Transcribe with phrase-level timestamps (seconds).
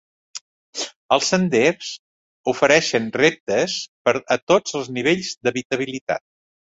[1.17, 1.89] Els senders
[2.53, 3.75] ofereixen reptes
[4.09, 6.27] per a tots els nivells d'habilitat.